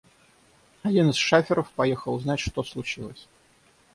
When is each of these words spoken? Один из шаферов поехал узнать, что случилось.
Один 0.81 1.11
из 1.11 1.15
шаферов 1.15 1.69
поехал 1.73 2.15
узнать, 2.15 2.39
что 2.39 2.63
случилось. 2.63 3.27